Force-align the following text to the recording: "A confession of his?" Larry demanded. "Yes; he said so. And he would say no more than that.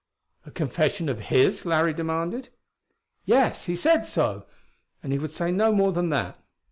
"A 0.47 0.49
confession 0.49 1.09
of 1.09 1.19
his?" 1.29 1.63
Larry 1.63 1.93
demanded. 1.93 2.49
"Yes; 3.23 3.65
he 3.65 3.75
said 3.75 4.01
so. 4.03 4.47
And 5.03 5.13
he 5.13 5.19
would 5.19 5.29
say 5.29 5.51
no 5.51 5.71
more 5.73 5.91
than 5.91 6.09
that. 6.09 6.39